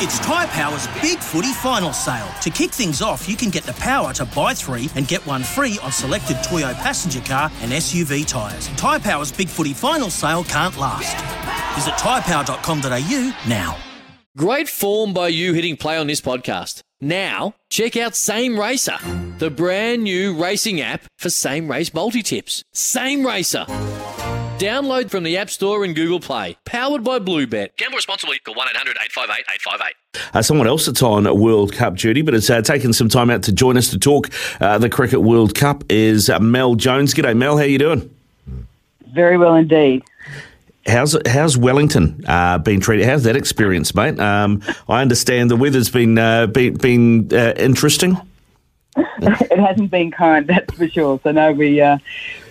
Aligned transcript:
It's 0.00 0.20
Tyre 0.20 0.46
Power's 0.46 0.86
Big 1.02 1.18
Footy 1.18 1.52
Final 1.54 1.92
Sale. 1.92 2.28
To 2.42 2.50
kick 2.50 2.70
things 2.70 3.02
off, 3.02 3.28
you 3.28 3.34
can 3.34 3.50
get 3.50 3.64
the 3.64 3.72
power 3.72 4.12
to 4.12 4.24
buy 4.26 4.54
three 4.54 4.88
and 4.94 5.08
get 5.08 5.26
one 5.26 5.42
free 5.42 5.76
on 5.82 5.90
selected 5.90 6.36
Toyo 6.44 6.72
passenger 6.74 7.20
car 7.22 7.50
and 7.62 7.72
SUV 7.72 8.24
tyres. 8.24 8.68
Tyre 8.76 9.00
Power's 9.00 9.32
Big 9.32 9.48
Footy 9.48 9.72
Final 9.74 10.08
Sale 10.08 10.44
can't 10.44 10.76
last. 10.76 11.16
Visit 11.74 11.94
tyrepower.com.au 11.94 13.48
now. 13.48 13.76
Great 14.36 14.68
form 14.68 15.12
by 15.12 15.26
you 15.26 15.52
hitting 15.52 15.76
play 15.76 15.98
on 15.98 16.06
this 16.06 16.20
podcast. 16.20 16.80
Now, 17.00 17.54
check 17.68 17.96
out 17.96 18.14
Same 18.14 18.56
Racer, 18.56 18.98
the 19.38 19.50
brand 19.50 20.04
new 20.04 20.40
racing 20.40 20.80
app 20.80 21.06
for 21.18 21.28
same 21.28 21.68
race 21.68 21.92
multi 21.92 22.22
tips. 22.22 22.62
Same 22.72 23.26
Racer. 23.26 23.66
Download 24.58 25.08
from 25.08 25.22
the 25.22 25.36
App 25.36 25.50
Store 25.50 25.84
and 25.84 25.94
Google 25.94 26.18
Play. 26.18 26.56
Powered 26.64 27.04
by 27.04 27.20
Bluebet. 27.20 27.76
Gamble 27.76 27.94
responsibly. 27.94 28.40
Call 28.40 28.56
1 28.56 28.66
800 28.70 28.96
858 29.04 29.44
858. 29.54 30.34
Uh, 30.34 30.42
someone 30.42 30.66
else 30.66 30.86
that's 30.86 31.00
on 31.00 31.38
World 31.38 31.72
Cup 31.72 31.94
duty, 31.94 32.22
but 32.22 32.34
has 32.34 32.50
uh, 32.50 32.60
taken 32.60 32.92
some 32.92 33.08
time 33.08 33.30
out 33.30 33.44
to 33.44 33.52
join 33.52 33.76
us 33.76 33.88
to 33.90 33.98
talk 34.00 34.30
uh, 34.60 34.76
the 34.78 34.90
Cricket 34.90 35.22
World 35.22 35.54
Cup 35.54 35.84
is 35.88 36.28
uh, 36.28 36.40
Mel 36.40 36.74
Jones. 36.74 37.14
G'day, 37.14 37.36
Mel. 37.36 37.56
How 37.56 37.62
you 37.62 37.78
doing? 37.78 38.12
Very 39.12 39.38
well 39.38 39.54
indeed. 39.54 40.02
How's 40.88 41.16
how's 41.28 41.56
Wellington 41.56 42.24
uh, 42.26 42.58
been 42.58 42.80
treated? 42.80 43.06
How's 43.06 43.22
that 43.24 43.36
experience, 43.36 43.94
mate? 43.94 44.18
Um, 44.18 44.60
I 44.88 45.02
understand 45.02 45.52
the 45.52 45.56
weather's 45.56 45.90
been 45.90 46.18
uh, 46.18 46.48
been, 46.48 46.74
been 46.74 47.28
uh, 47.32 47.54
interesting. 47.56 48.16
it 49.22 49.58
hasn't 49.58 49.90
been 49.90 50.10
kind, 50.10 50.46
that's 50.46 50.74
for 50.74 50.88
sure. 50.88 51.20
So 51.22 51.32
no, 51.32 51.52
we 51.52 51.80
uh, 51.80 51.98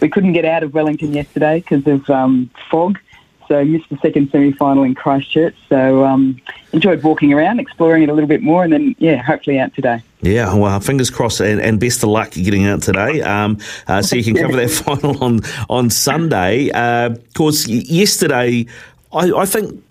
we 0.01 0.09
couldn't 0.09 0.33
get 0.33 0.45
out 0.45 0.63
of 0.63 0.73
Wellington 0.73 1.13
yesterday 1.13 1.59
because 1.59 1.85
of 1.87 2.09
um, 2.09 2.49
fog. 2.69 2.99
So 3.47 3.63
missed 3.63 3.89
the 3.89 3.97
second 3.99 4.29
semi-final 4.29 4.83
in 4.83 4.93
Christchurch. 4.93 5.55
So 5.69 6.03
um, 6.03 6.41
enjoyed 6.73 7.01
walking 7.01 7.31
around, 7.31 7.59
exploring 7.61 8.03
it 8.03 8.09
a 8.09 8.13
little 8.13 8.27
bit 8.27 8.41
more, 8.41 8.63
and 8.63 8.73
then 8.73 8.95
yeah, 8.99 9.21
hopefully 9.23 9.57
out 9.57 9.73
today. 9.73 10.01
Yeah, 10.21 10.53
well, 10.53 10.79
fingers 10.79 11.09
crossed, 11.09 11.39
and, 11.39 11.61
and 11.61 11.79
best 11.79 12.03
of 12.03 12.09
luck 12.09 12.31
getting 12.31 12.65
out 12.65 12.81
today. 12.81 13.21
Um, 13.21 13.57
uh, 13.87 14.01
so 14.01 14.15
you 14.15 14.23
can 14.23 14.35
cover 14.41 14.57
that 14.57 14.69
final 14.69 15.23
on 15.23 15.39
on 15.69 15.89
Sunday. 15.89 16.71
Uh, 16.71 17.11
of 17.11 17.33
course, 17.35 17.67
yesterday, 17.67 18.65
I, 19.13 19.31
I 19.31 19.45
think 19.45 19.81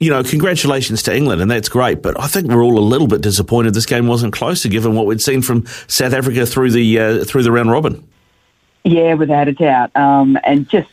you 0.00 0.10
know, 0.10 0.22
congratulations 0.22 1.02
to 1.04 1.16
England, 1.16 1.42
and 1.42 1.50
that's 1.50 1.68
great. 1.68 2.02
But 2.02 2.20
I 2.20 2.28
think 2.28 2.48
we're 2.48 2.62
all 2.62 2.78
a 2.78 2.80
little 2.80 3.08
bit 3.08 3.20
disappointed 3.20 3.74
this 3.74 3.86
game 3.86 4.06
wasn't 4.06 4.32
closer, 4.32 4.68
given 4.68 4.94
what 4.94 5.06
we'd 5.06 5.20
seen 5.20 5.42
from 5.42 5.66
South 5.88 6.12
Africa 6.12 6.46
through 6.46 6.70
the 6.70 6.98
uh, 6.98 7.24
through 7.24 7.42
the 7.42 7.52
round 7.52 7.70
robin. 7.70 8.06
Yeah, 8.84 9.14
without 9.14 9.48
a 9.48 9.52
doubt, 9.52 9.94
um, 9.96 10.38
and 10.44 10.68
just 10.68 10.88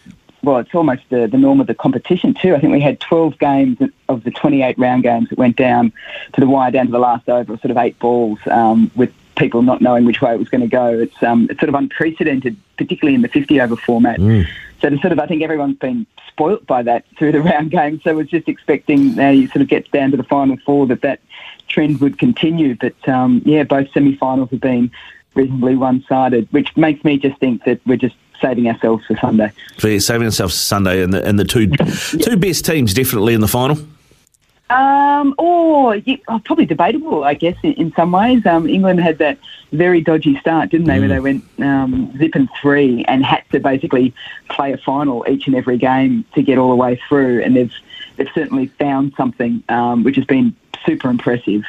well, 0.45 0.57
it's 0.57 0.73
almost 0.73 1.03
the, 1.09 1.27
the 1.27 1.37
norm 1.37 1.59
of 1.59 1.67
the 1.67 1.73
competition 1.73 2.33
too. 2.33 2.55
I 2.55 2.59
think 2.59 2.71
we 2.71 2.81
had 2.81 2.99
12 2.99 3.39
games 3.39 3.77
of 4.09 4.23
the 4.23 4.31
28 4.31 4.77
round 4.77 5.03
games 5.03 5.29
that 5.29 5.37
went 5.37 5.55
down 5.55 5.91
to 6.33 6.41
the 6.41 6.47
wire, 6.47 6.71
down 6.71 6.85
to 6.85 6.91
the 6.91 6.99
last 6.99 7.27
over, 7.27 7.57
sort 7.57 7.71
of 7.71 7.77
eight 7.77 7.97
balls, 7.99 8.39
um, 8.47 8.91
with 8.95 9.13
people 9.35 9.63
not 9.63 9.81
knowing 9.81 10.05
which 10.05 10.21
way 10.21 10.33
it 10.33 10.39
was 10.39 10.49
going 10.49 10.61
to 10.61 10.67
go. 10.67 10.87
It's 10.87 11.21
um, 11.23 11.47
it's 11.49 11.59
sort 11.59 11.69
of 11.69 11.75
unprecedented, 11.75 12.55
particularly 12.77 13.15
in 13.15 13.21
the 13.21 13.27
50 13.27 13.59
over 13.61 13.75
format. 13.75 14.19
Mm. 14.19 14.47
So 14.85 14.95
sort 14.97 15.13
of, 15.13 15.19
I 15.19 15.25
think 15.25 15.41
everyone's 15.41 15.77
been 15.77 16.05
spoilt 16.27 16.67
by 16.67 16.83
that 16.83 17.05
through 17.17 17.31
the 17.31 17.41
round 17.51 17.71
game. 17.71 17.99
So 18.03 18.15
was 18.15 18.27
just 18.27 18.47
expecting 18.47 19.15
now 19.15 19.31
you 19.31 19.47
sort 19.47 19.61
of 19.61 19.67
get 19.67 19.89
down 19.91 20.11
to 20.11 20.17
the 20.17 20.23
final 20.23 20.57
four 20.65 20.85
that 20.87 21.01
that 21.01 21.21
trend 21.67 22.01
would 22.01 22.19
continue. 22.19 22.75
But 22.75 23.09
um, 23.09 23.41
yeah, 23.45 23.63
both 23.63 23.91
semi-finals 23.93 24.51
have 24.51 24.61
been 24.61 24.91
reasonably 25.33 25.75
one-sided, 25.75 26.47
which 26.51 26.75
makes 26.77 27.03
me 27.03 27.17
just 27.17 27.39
think 27.39 27.63
that 27.63 27.81
we're 27.87 27.97
just 27.97 28.15
saving 28.39 28.67
ourselves 28.67 29.03
for 29.05 29.17
Sunday. 29.17 29.51
So 29.79 29.87
yeah, 29.87 29.99
saving 29.99 30.25
ourselves 30.25 30.53
for 30.53 30.59
Sunday, 30.59 31.01
and 31.01 31.13
the 31.13 31.25
and 31.25 31.39
the 31.39 31.45
two 31.45 31.67
two 32.19 32.37
best 32.37 32.65
teams 32.65 32.93
definitely 32.93 33.33
in 33.33 33.41
the 33.41 33.47
final. 33.47 33.77
Um, 34.69 35.35
or 35.37 35.95
yeah, 35.95 36.17
oh, 36.27 36.41
probably 36.43 36.65
debatable, 36.65 37.23
I 37.23 37.35
guess, 37.35 37.55
in, 37.61 37.73
in 37.73 37.93
some 37.93 38.11
ways. 38.11 38.45
Um, 38.45 38.67
England 38.67 38.99
had 38.99 39.19
that 39.19 39.37
very 39.71 40.01
dodgy 40.01 40.37
start, 40.39 40.71
didn't 40.71 40.87
they, 40.87 40.97
mm. 40.97 41.01
where 41.01 41.09
they 41.09 41.19
went 41.19 41.43
um, 41.59 42.17
zip 42.17 42.33
and 42.33 42.49
three 42.61 43.05
and 43.05 43.23
had 43.23 43.43
to 43.51 43.59
basically 43.59 44.13
play 44.49 44.73
a 44.73 44.77
final 44.77 45.25
each 45.29 45.45
and 45.47 45.55
every 45.55 45.77
game 45.77 46.25
to 46.33 46.41
get 46.41 46.57
all 46.57 46.69
the 46.69 46.75
way 46.75 46.99
through. 47.07 47.43
And 47.43 47.55
they've 47.55 47.73
they've 48.17 48.29
certainly 48.33 48.67
found 48.67 49.13
something 49.15 49.63
um, 49.69 50.03
which 50.03 50.15
has 50.15 50.25
been 50.25 50.55
super 50.85 51.09
impressive. 51.09 51.63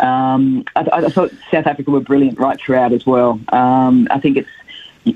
Um, 0.00 0.64
I, 0.74 0.88
I, 0.92 1.08
thought 1.10 1.30
South 1.50 1.66
Africa 1.66 1.90
were 1.90 2.00
brilliant 2.00 2.38
right 2.38 2.58
throughout 2.58 2.92
as 2.92 3.06
well. 3.06 3.38
Um, 3.50 4.08
I 4.10 4.18
think 4.18 4.36
it's 4.36 4.48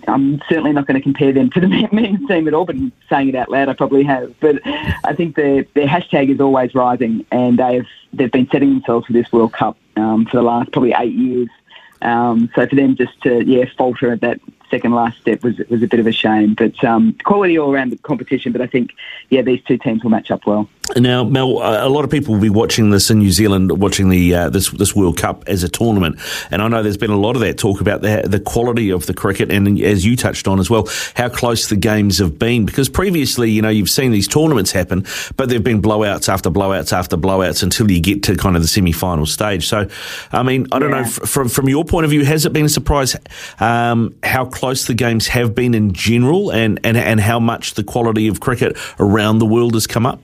I'm 0.08 0.40
certainly 0.48 0.72
not 0.72 0.86
going 0.86 0.96
to 0.96 1.02
compare 1.02 1.32
them 1.32 1.50
to 1.50 1.60
the 1.60 1.88
men's 1.92 2.26
team 2.28 2.48
at 2.48 2.54
all, 2.54 2.64
but 2.64 2.76
saying 3.08 3.28
it 3.28 3.34
out 3.34 3.50
loud, 3.50 3.68
I 3.68 3.72
probably 3.72 4.04
have. 4.04 4.34
But 4.40 4.60
I 4.66 5.14
think 5.14 5.36
their 5.36 5.64
their 5.74 5.86
hashtag 5.86 6.32
is 6.32 6.40
always 6.40 6.74
rising, 6.74 7.24
and 7.30 7.58
they've 7.58 7.86
they've 8.12 8.32
been 8.32 8.48
setting 8.50 8.70
themselves 8.70 9.06
for 9.06 9.12
this 9.12 9.30
World 9.32 9.52
Cup 9.52 9.76
um, 9.96 10.26
for 10.26 10.36
the 10.36 10.42
last 10.42 10.72
probably 10.72 10.94
eight 10.96 11.14
years. 11.14 11.48
Um, 12.02 12.50
so 12.54 12.66
for 12.66 12.76
them 12.76 12.96
just 12.96 13.20
to 13.22 13.44
yeah 13.44 13.64
falter 13.76 14.12
at 14.12 14.20
that 14.20 14.40
second 14.70 14.92
last 14.92 15.18
step 15.18 15.42
was 15.42 15.58
was 15.70 15.82
a 15.82 15.86
bit 15.86 16.00
of 16.00 16.06
a 16.06 16.12
shame. 16.12 16.54
But 16.54 16.82
um, 16.84 17.16
quality 17.24 17.58
all 17.58 17.72
around 17.72 17.90
the 17.90 17.98
competition. 17.98 18.52
But 18.52 18.60
I 18.60 18.66
think 18.66 18.92
yeah 19.30 19.42
these 19.42 19.62
two 19.64 19.78
teams 19.78 20.02
will 20.02 20.10
match 20.10 20.30
up 20.30 20.46
well. 20.46 20.68
Now, 20.94 21.24
Mel, 21.24 21.58
a 21.62 21.88
lot 21.88 22.04
of 22.04 22.10
people 22.10 22.34
will 22.34 22.40
be 22.40 22.50
watching 22.50 22.90
this 22.90 23.10
in 23.10 23.18
New 23.18 23.32
Zealand, 23.32 23.72
watching 23.80 24.08
the 24.08 24.34
uh, 24.34 24.50
this 24.50 24.70
this 24.70 24.94
World 24.94 25.18
Cup 25.18 25.42
as 25.48 25.64
a 25.64 25.68
tournament, 25.68 26.20
and 26.50 26.62
I 26.62 26.68
know 26.68 26.82
there's 26.82 26.96
been 26.96 27.10
a 27.10 27.18
lot 27.18 27.34
of 27.34 27.42
that 27.42 27.58
talk 27.58 27.80
about 27.80 28.02
the 28.02 28.22
the 28.24 28.38
quality 28.38 28.90
of 28.90 29.06
the 29.06 29.14
cricket, 29.14 29.50
and 29.50 29.80
as 29.80 30.06
you 30.06 30.16
touched 30.16 30.46
on 30.46 30.60
as 30.60 30.70
well, 30.70 30.88
how 31.14 31.28
close 31.28 31.68
the 31.68 31.76
games 31.76 32.18
have 32.18 32.38
been. 32.38 32.66
Because 32.66 32.88
previously, 32.88 33.50
you 33.50 33.62
know, 33.62 33.68
you've 33.68 33.90
seen 33.90 34.12
these 34.12 34.28
tournaments 34.28 34.70
happen, 34.70 35.04
but 35.36 35.48
there've 35.48 35.64
been 35.64 35.82
blowouts 35.82 36.28
after 36.28 36.50
blowouts 36.50 36.92
after 36.92 37.16
blowouts 37.16 37.64
until 37.64 37.90
you 37.90 38.00
get 38.00 38.22
to 38.24 38.36
kind 38.36 38.54
of 38.54 38.62
the 38.62 38.68
semi 38.68 38.92
final 38.92 39.26
stage. 39.26 39.66
So, 39.66 39.88
I 40.30 40.44
mean, 40.44 40.68
I 40.70 40.78
don't 40.78 40.90
yeah. 40.90 41.02
know 41.02 41.08
from 41.08 41.48
from 41.48 41.68
your 41.68 41.84
point 41.84 42.04
of 42.04 42.10
view, 42.10 42.24
has 42.24 42.46
it 42.46 42.52
been 42.52 42.66
a 42.66 42.70
surprise 42.70 43.16
um, 43.58 44.14
how 44.22 44.44
close 44.56 44.86
the 44.86 44.94
games 44.94 45.26
have 45.28 45.54
been 45.54 45.74
in 45.74 45.92
general, 45.92 46.50
and, 46.50 46.80
and 46.82 46.96
and 46.96 47.20
how 47.20 47.38
much 47.38 47.74
the 47.74 47.84
quality 47.84 48.26
of 48.26 48.40
cricket 48.40 48.76
around 48.98 49.38
the 49.38 49.46
world 49.46 49.74
has 49.74 49.86
come 49.86 50.06
up? 50.06 50.18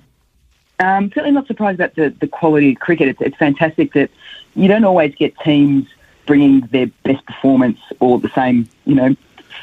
Um, 0.81 1.09
certainly 1.11 1.33
not 1.33 1.47
surprised 1.47 1.79
about 1.79 1.95
the, 1.97 2.09
the 2.19 2.27
quality 2.27 2.73
of 2.73 2.79
cricket. 2.79 3.09
It's, 3.09 3.21
it's 3.21 3.37
fantastic 3.37 3.93
that 3.93 4.11
you 4.55 4.69
don't 4.69 4.85
always 4.85 5.15
get 5.15 5.39
teams 5.41 5.87
bringing 6.25 6.61
their 6.73 6.87
best 7.05 7.25
performance 7.27 7.79
all 8.01 8.17
at 8.17 8.23
the 8.23 8.31
same, 8.31 8.69
you 8.87 8.95
know, 8.95 9.15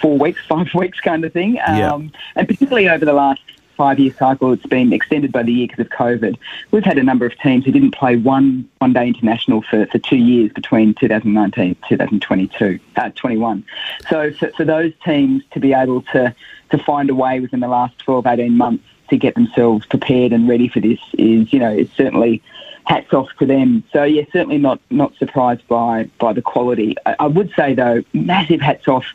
four 0.02 0.18
weeks, 0.20 0.40
five 0.48 0.72
weeks 0.76 1.00
kind 1.00 1.26
of 1.26 1.34
thing. 1.34 1.60
Um, 1.66 1.78
yeah. 1.78 2.10
And 2.36 2.48
particularly 2.48 2.90
over 2.90 3.06
the 3.06 3.14
last 3.14 3.42
five 3.80 3.98
year 3.98 4.14
cycle, 4.14 4.52
it's 4.52 4.66
been 4.66 4.92
extended 4.92 5.32
by 5.32 5.42
the 5.42 5.54
year 5.54 5.68
because 5.68 5.86
of 5.86 5.90
COVID. 5.90 6.38
We've 6.72 6.84
had 6.84 6.98
a 6.98 7.04
number 7.04 7.26
of 7.26 7.40
teams 7.40 7.64
who 7.64 7.72
didn't 7.72 7.92
play 7.92 8.18
one 8.18 8.70
one 8.80 8.92
day 8.92 9.08
international 9.08 9.62
for, 9.62 9.86
for 9.86 9.98
two 10.00 10.18
years 10.18 10.52
between 10.52 10.94
2019 10.96 11.64
and 11.64 11.78
2022, 11.88 12.78
uh, 12.98 13.10
21. 13.12 13.66
So 14.10 14.34
for, 14.34 14.50
for 14.50 14.66
those 14.66 14.92
teams 15.06 15.44
to 15.52 15.62
be 15.62 15.74
able 15.74 16.02
to, 16.14 16.36
to 16.72 16.78
find 16.78 17.10
a 17.10 17.16
way 17.16 17.40
within 17.40 17.62
the 17.62 17.70
last 17.70 17.98
12, 18.00 18.28
18 18.28 18.58
months 18.58 18.84
to 19.12 19.18
get 19.18 19.36
themselves 19.36 19.86
prepared 19.86 20.34
and 20.34 20.50
ready 20.50 20.68
for 20.68 20.82
this 20.82 21.00
is, 21.14 21.54
you 21.54 21.60
know, 21.60 21.72
it's 21.72 21.96
certainly 21.96 22.44
hats 22.84 23.14
off 23.14 23.30
to 23.40 23.46
them. 23.46 23.86
So 23.94 24.04
yeah, 24.04 24.24
certainly 24.34 24.58
not 24.58 24.82
not 24.90 25.16
surprised 25.16 25.66
by 25.70 26.10
by 26.20 26.34
the 26.34 26.42
quality. 26.42 26.98
I, 27.06 27.16
I 27.22 27.28
would 27.28 27.54
say 27.56 27.76
though, 27.76 28.04
massive 28.12 28.60
hats 28.60 28.90
off 28.90 29.06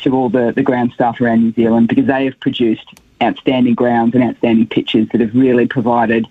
to 0.00 0.12
all 0.12 0.28
the, 0.28 0.52
the 0.52 0.62
ground 0.64 0.92
staff 0.92 1.20
around 1.20 1.44
New 1.44 1.52
Zealand 1.52 1.86
because 1.86 2.06
they 2.06 2.24
have 2.24 2.40
produced 2.40 2.98
outstanding 3.22 3.74
grounds 3.74 4.14
and 4.14 4.24
outstanding 4.24 4.66
pitches 4.66 5.08
that 5.10 5.20
have 5.20 5.34
really 5.34 5.66
provided 5.66 6.26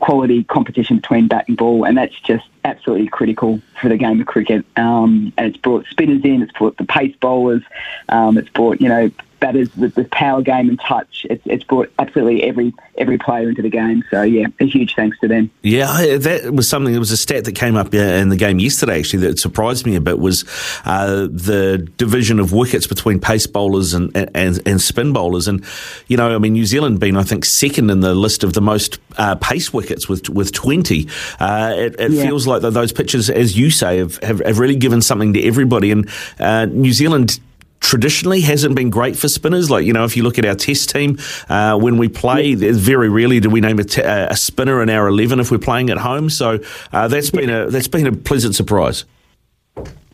quality 0.00 0.44
competition 0.44 0.96
between 0.96 1.28
bat 1.28 1.46
and 1.48 1.56
ball, 1.56 1.84
and 1.84 1.96
that's 1.96 2.18
just 2.20 2.46
absolutely 2.64 3.08
critical 3.08 3.60
for 3.80 3.88
the 3.88 3.96
game 3.96 4.20
of 4.20 4.26
cricket. 4.26 4.64
Um, 4.76 5.32
and 5.36 5.46
it's 5.46 5.56
brought 5.56 5.86
spinners 5.86 6.24
in, 6.24 6.42
it's 6.42 6.52
brought 6.52 6.76
the 6.76 6.84
pace 6.84 7.14
bowlers, 7.20 7.62
um, 8.08 8.38
it's 8.38 8.48
brought 8.50 8.80
you 8.80 8.88
know 8.88 9.10
batters 9.40 9.74
with, 9.76 9.96
with 9.96 10.10
power 10.10 10.42
game 10.42 10.68
and 10.68 10.80
touch. 10.80 11.26
It's, 11.30 11.42
it's 11.46 11.64
brought 11.64 11.90
absolutely 11.98 12.42
every 12.42 12.74
every 12.96 13.18
player 13.18 13.48
into 13.48 13.62
the 13.62 13.70
game. 13.70 14.02
So 14.10 14.22
yeah, 14.22 14.46
a 14.60 14.64
huge 14.64 14.94
thanks 14.94 15.18
to 15.20 15.28
them. 15.28 15.50
Yeah, 15.62 16.16
that 16.18 16.52
was 16.52 16.68
something. 16.68 16.94
It 16.94 16.98
was 16.98 17.10
a 17.10 17.16
stat 17.16 17.44
that 17.44 17.54
came 17.54 17.76
up 17.76 17.94
in 17.94 18.28
the 18.28 18.36
game 18.36 18.58
yesterday. 18.58 18.98
Actually, 18.98 19.28
that 19.28 19.38
surprised 19.38 19.86
me 19.86 19.96
a 19.96 20.00
bit 20.00 20.18
was 20.18 20.44
uh, 20.84 21.28
the 21.30 21.78
division 21.96 22.40
of 22.40 22.52
wickets 22.52 22.86
between 22.86 23.20
pace 23.20 23.46
bowlers 23.46 23.94
and, 23.94 24.16
and 24.34 24.60
and 24.66 24.80
spin 24.80 25.12
bowlers. 25.12 25.48
And 25.48 25.64
you 26.08 26.16
know, 26.16 26.34
I 26.34 26.38
mean, 26.38 26.52
New 26.52 26.66
Zealand 26.66 27.00
being 27.00 27.16
I 27.16 27.22
think 27.22 27.44
second 27.44 27.90
in 27.90 28.00
the 28.00 28.14
list 28.14 28.44
of 28.44 28.52
the 28.52 28.60
most 28.60 28.98
uh, 29.16 29.36
pace 29.36 29.72
wickets 29.72 30.08
with 30.08 30.28
with 30.28 30.52
twenty. 30.52 31.08
Uh, 31.38 31.74
it, 31.76 31.96
it 31.98 32.12
yeah. 32.12 32.24
feels 32.24 32.46
like 32.46 32.62
those 32.62 32.92
pitches, 32.92 33.30
as 33.30 33.56
you 33.56 33.70
say, 33.70 33.98
have, 33.98 34.22
have, 34.22 34.40
have 34.40 34.58
really 34.58 34.76
given 34.76 35.02
something 35.02 35.32
to 35.32 35.42
everybody. 35.46 35.90
And 35.90 36.08
uh, 36.38 36.66
New 36.66 36.92
Zealand 36.92 37.40
traditionally 37.80 38.40
hasn't 38.40 38.74
been 38.74 38.90
great 38.90 39.16
for 39.16 39.28
spinners. 39.28 39.70
Like, 39.70 39.84
you 39.84 39.92
know, 39.92 40.04
if 40.04 40.16
you 40.16 40.22
look 40.22 40.38
at 40.38 40.44
our 40.44 40.54
test 40.54 40.90
team, 40.90 41.18
uh, 41.48 41.78
when 41.78 41.98
we 41.98 42.08
play, 42.08 42.54
very 42.54 43.08
rarely 43.08 43.40
do 43.40 43.50
we 43.50 43.60
name 43.60 43.78
a, 43.78 43.84
t- 43.84 44.02
a 44.02 44.36
spinner 44.36 44.82
in 44.82 44.90
our 44.90 45.08
11 45.08 45.40
if 45.40 45.50
we're 45.50 45.58
playing 45.58 45.90
at 45.90 45.98
home. 45.98 46.30
So 46.30 46.60
uh, 46.92 47.08
that's 47.08 47.30
been 47.30 47.50
a 47.50 47.70
that's 47.70 47.88
been 47.88 48.06
a 48.06 48.12
pleasant 48.12 48.54
surprise. 48.54 49.04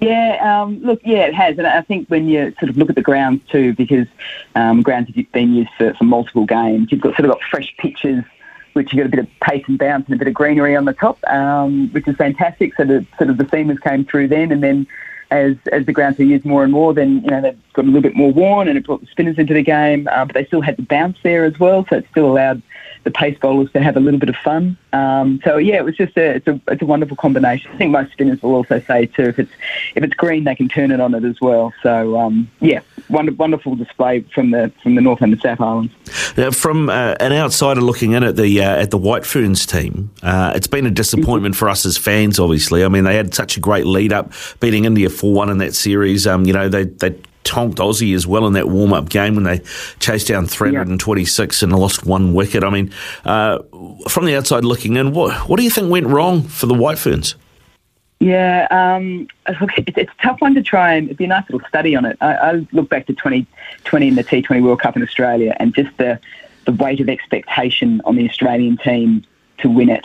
Yeah, 0.00 0.62
um, 0.62 0.80
look, 0.82 1.00
yeah, 1.04 1.26
it 1.26 1.34
has. 1.34 1.56
And 1.56 1.66
I 1.66 1.80
think 1.80 2.08
when 2.08 2.28
you 2.28 2.54
sort 2.58 2.68
of 2.68 2.76
look 2.76 2.90
at 2.90 2.96
the 2.96 3.02
grounds 3.02 3.42
too, 3.50 3.72
because 3.74 4.06
um, 4.54 4.82
grounds 4.82 5.14
have 5.14 5.32
been 5.32 5.54
used 5.54 5.70
for, 5.78 5.94
for 5.94 6.04
multiple 6.04 6.44
games, 6.44 6.88
you've 6.90 7.00
got 7.00 7.16
sort 7.16 7.26
of 7.26 7.32
got 7.32 7.42
fresh 7.50 7.74
pitches 7.78 8.22
which 8.74 8.92
you 8.92 8.98
got 8.98 9.06
a 9.06 9.08
bit 9.08 9.20
of 9.20 9.28
pace 9.40 9.64
and 9.68 9.78
bounce 9.78 10.04
and 10.06 10.14
a 10.14 10.18
bit 10.18 10.28
of 10.28 10.34
greenery 10.34 10.76
on 10.76 10.84
the 10.84 10.92
top, 10.92 11.18
um, 11.28 11.88
which 11.92 12.06
is 12.06 12.16
fantastic. 12.16 12.74
So 12.76 12.84
the 12.84 13.06
sort 13.18 13.30
of 13.30 13.38
the 13.38 13.44
seamers 13.44 13.80
came 13.80 14.04
through 14.04 14.28
then, 14.28 14.52
and 14.52 14.62
then 14.62 14.86
as 15.34 15.56
as 15.72 15.86
the 15.86 15.92
grounds 15.92 16.18
are 16.20 16.24
used 16.24 16.44
more 16.44 16.62
and 16.62 16.72
more, 16.72 16.94
then 16.94 17.22
you 17.22 17.30
know 17.30 17.40
they've 17.40 17.72
got 17.72 17.84
a 17.84 17.88
little 17.88 18.02
bit 18.02 18.14
more 18.14 18.32
worn, 18.32 18.68
and 18.68 18.78
it 18.78 18.84
brought 18.84 19.00
the 19.00 19.06
spinners 19.06 19.38
into 19.38 19.54
the 19.54 19.62
game. 19.62 20.08
Uh, 20.10 20.24
but 20.24 20.34
they 20.34 20.44
still 20.44 20.60
had 20.60 20.76
the 20.76 20.82
bounce 20.82 21.18
there 21.22 21.44
as 21.44 21.58
well, 21.58 21.84
so 21.88 21.96
it 21.96 22.06
still 22.10 22.26
allowed 22.26 22.62
the 23.04 23.10
pace 23.10 23.38
bowlers 23.38 23.70
to 23.72 23.80
have 23.80 23.96
a 23.96 24.00
little 24.00 24.18
bit 24.18 24.30
of 24.30 24.36
fun. 24.36 24.76
Um, 24.92 25.40
so 25.44 25.58
yeah, 25.58 25.76
it 25.76 25.84
was 25.84 25.96
just 25.96 26.16
a 26.16 26.36
it's 26.36 26.46
a 26.46 26.60
it's 26.68 26.82
a 26.82 26.86
wonderful 26.86 27.16
combination. 27.16 27.70
I 27.72 27.76
think 27.76 27.92
most 27.92 28.12
spinners 28.12 28.42
will 28.42 28.54
also 28.54 28.80
say 28.80 29.06
too 29.06 29.24
if 29.24 29.38
it's 29.38 29.52
if 29.94 30.02
it's 30.02 30.14
green 30.14 30.44
they 30.44 30.54
can 30.54 30.68
turn 30.68 30.90
it 30.90 31.00
on 31.00 31.14
it 31.14 31.24
as 31.24 31.40
well. 31.40 31.72
So 31.82 32.18
um, 32.18 32.50
yeah, 32.60 32.80
wonderful, 33.08 33.36
wonderful 33.36 33.76
display 33.76 34.20
from 34.34 34.50
the 34.50 34.72
from 34.82 34.94
the 34.94 35.00
North 35.00 35.20
and 35.20 35.32
the 35.32 35.38
South 35.38 35.60
Islands. 35.60 35.92
Now, 36.36 36.50
from 36.50 36.88
uh, 36.88 37.14
an 37.20 37.32
outsider 37.32 37.80
looking 37.80 38.12
in 38.12 38.22
at 38.22 38.36
the 38.36 38.62
uh, 38.62 38.82
at 38.82 38.90
the 38.90 38.98
White 38.98 39.26
Ferns 39.26 39.66
team, 39.66 40.10
uh, 40.22 40.52
it's 40.56 40.66
been 40.66 40.86
a 40.86 40.90
disappointment 40.90 41.56
for 41.56 41.68
us 41.68 41.84
as 41.84 41.98
fans. 41.98 42.38
Obviously, 42.38 42.84
I 42.84 42.88
mean 42.88 43.04
they 43.04 43.16
had 43.16 43.34
such 43.34 43.56
a 43.56 43.60
great 43.60 43.86
lead 43.86 44.12
up, 44.12 44.32
beating 44.60 44.86
India 44.86 45.10
four 45.10 45.32
one 45.32 45.50
in 45.50 45.58
that 45.58 45.74
series. 45.74 46.26
Um, 46.26 46.46
you 46.46 46.52
know 46.52 46.68
they 46.68 46.84
they 46.84 47.14
tonked 47.44 47.78
Aussie 47.78 48.14
as 48.14 48.26
well 48.26 48.46
in 48.46 48.54
that 48.54 48.68
warm 48.68 48.92
up 48.92 49.08
game 49.08 49.34
when 49.34 49.44
they 49.44 49.60
chased 50.00 50.28
down 50.28 50.46
326 50.46 51.62
yeah. 51.62 51.66
and 51.66 51.78
lost 51.78 52.04
one 52.04 52.34
wicket. 52.34 52.64
I 52.64 52.70
mean, 52.70 52.92
uh, 53.24 53.58
from 54.08 54.24
the 54.24 54.36
outside 54.36 54.64
looking 54.64 54.96
in, 54.96 55.12
what 55.12 55.48
what 55.48 55.58
do 55.58 55.64
you 55.64 55.70
think 55.70 55.90
went 55.90 56.06
wrong 56.06 56.42
for 56.42 56.66
the 56.66 56.74
White 56.74 56.98
Ferns? 56.98 57.36
Yeah, 58.20 58.66
um, 58.70 59.28
look, 59.60 59.76
it's, 59.76 59.98
it's, 59.98 60.12
a 60.18 60.22
tough 60.22 60.40
one 60.40 60.54
to 60.54 60.62
try 60.62 60.94
and 60.94 61.08
it'd 61.08 61.18
be 61.18 61.24
a 61.24 61.28
nice 61.28 61.48
little 61.50 61.66
study 61.68 61.94
on 61.94 62.04
it. 62.04 62.16
I, 62.20 62.34
I 62.34 62.66
look 62.72 62.88
back 62.88 63.06
to 63.06 63.12
2020 63.12 64.08
in 64.08 64.14
the 64.14 64.24
T20 64.24 64.62
World 64.62 64.80
Cup 64.80 64.96
in 64.96 65.02
Australia 65.02 65.54
and 65.60 65.74
just 65.74 65.94
the, 65.98 66.18
the 66.64 66.72
weight 66.72 67.00
of 67.00 67.08
expectation 67.08 68.00
on 68.04 68.16
the 68.16 68.28
Australian 68.28 68.78
team 68.78 69.24
to 69.58 69.68
win 69.68 69.90
it. 69.90 70.04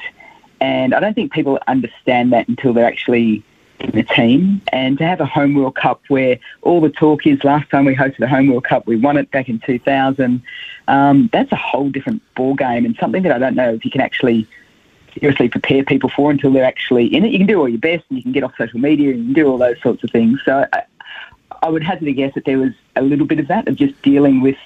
And 0.60 0.94
I 0.94 1.00
don't 1.00 1.14
think 1.14 1.32
people 1.32 1.60
understand 1.68 2.34
that 2.34 2.48
until 2.50 2.74
they're 2.74 2.86
actually 2.86 3.44
in 3.80 3.92
the 3.92 4.04
team. 4.04 4.62
And 4.72 4.98
to 4.98 5.06
have 5.06 5.22
a 5.22 5.26
home 5.26 5.56
World 5.56 5.76
Cup 5.76 6.02
where 6.08 6.40
all 6.62 6.82
the 6.82 6.90
talk 6.90 7.26
is 7.26 7.44
last 7.44 7.70
time 7.70 7.86
we 7.86 7.96
hosted 7.96 8.22
a 8.22 8.28
home 8.28 8.48
World 8.48 8.66
Cup, 8.66 8.86
we 8.86 8.96
won 8.96 9.18
it 9.18 9.32
back 9.32 9.50
in 9.50 9.60
2000. 9.60 10.42
Um, 10.88 11.30
that's 11.32 11.52
a 11.52 11.56
whole 11.56 11.90
different 11.90 12.22
ball 12.36 12.56
game 12.56 12.86
and 12.86 12.96
something 13.00 13.24
that 13.24 13.32
I 13.32 13.40
don't 13.40 13.56
know 13.56 13.74
if 13.74 13.86
you 13.86 13.92
can 13.92 14.02
actually 14.02 14.48
seriously 15.20 15.50
prepare 15.50 15.84
people 15.84 16.10
for 16.10 16.32
until 16.32 16.52
they're 16.52 16.64
actually 16.64 17.14
in 17.14 17.26
it. 17.26 17.32
You 17.32 17.40
can 17.40 17.48
do 17.48 17.60
all 17.60 17.70
your 17.70 17.80
best 17.80 18.06
and 18.10 18.18
you 18.18 18.24
can 18.24 18.32
get 18.32 18.44
off 18.44 18.54
social 18.58 18.80
media 18.80 19.12
and 19.12 19.20
you 19.20 19.26
can 19.26 19.34
do 19.34 19.48
all 19.48 19.58
those 19.58 19.82
sorts 19.82 20.04
of 20.04 20.12
things. 20.12 20.40
So 20.46 20.66
I, 20.72 20.84
I 21.62 21.70
would 21.70 21.84
hazard 21.84 22.08
a 22.08 22.14
guess 22.14 22.34
that 22.36 22.46
there 22.46 22.58
was 22.58 22.74
a 22.96 23.02
little 23.02 23.26
bit 23.26 23.40
of 23.40 23.48
that 23.48 23.68
of 23.68 23.76
just 23.76 24.00
dealing 24.02 24.42
with 24.42 24.58